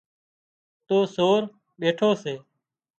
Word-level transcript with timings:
تو 0.87 0.97
سور 1.15 1.41
ٻيٺو 1.79 2.09
سي 2.21 2.33